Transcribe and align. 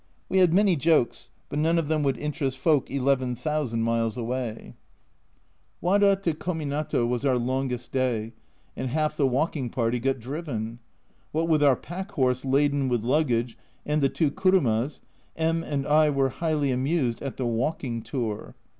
We 0.29 0.39
had 0.39 0.51
many 0.51 0.75
jokes, 0.75 1.29
but 1.47 1.59
none 1.59 1.77
of 1.77 1.87
them 1.87 2.01
would 2.01 2.17
interest 2.17 2.57
folk 2.57 2.89
eleven 2.89 3.35
thousand 3.35 3.83
miles 3.83 4.17
away. 4.17 4.73
124 5.81 6.09
A 6.09 6.15
Journal 6.15 6.15
from 6.15 6.59
Japan 6.59 6.71
Wada 6.71 6.79
to 6.89 6.93
Kominato 6.97 7.07
was 7.07 7.23
our 7.23 7.37
longest 7.37 7.91
day, 7.91 8.33
and 8.75 8.89
half 8.89 9.15
the 9.15 9.27
walking 9.27 9.69
party 9.69 9.99
got 9.99 10.19
driven! 10.19 10.79
What 11.31 11.47
with 11.47 11.61
our 11.63 11.75
pack 11.75 12.13
horse 12.13 12.43
laden 12.43 12.89
with 12.89 13.03
luggage 13.03 13.55
and 13.85 14.01
the 14.01 14.09
two 14.09 14.31
kurumas, 14.31 15.01
M 15.37 15.61
and 15.61 15.85
I 15.85 16.09
were 16.09 16.29
highly 16.29 16.71
amused 16.71 17.21
at 17.21 17.37
the 17.37 17.45
walking 17.45 18.01
tour. 18.01 18.55